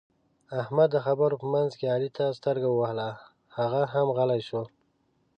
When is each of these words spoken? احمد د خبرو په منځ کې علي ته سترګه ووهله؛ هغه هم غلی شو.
احمد 0.61 0.89
د 0.93 0.97
خبرو 1.05 1.35
په 1.41 1.47
منځ 1.53 1.71
کې 1.79 1.85
علي 1.95 2.09
ته 2.17 2.25
سترګه 2.39 2.67
ووهله؛ 2.69 3.09
هغه 3.57 3.81
هم 3.93 4.07
غلی 4.17 4.41
شو. 4.47 4.61